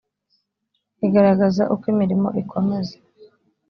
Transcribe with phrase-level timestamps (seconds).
[1.05, 2.95] igaragaza uko imirimo ikomeza